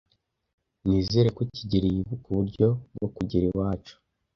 [0.85, 3.93] Nizere ko kigeli yibuka uburyo bwo kugera iwacu.